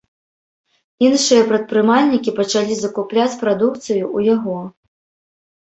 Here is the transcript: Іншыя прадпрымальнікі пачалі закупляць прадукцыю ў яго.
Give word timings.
Іншыя 1.07 1.41
прадпрымальнікі 1.51 2.35
пачалі 2.39 2.73
закупляць 2.79 3.39
прадукцыю 3.43 4.01
ў 4.15 4.19
яго. 4.35 4.59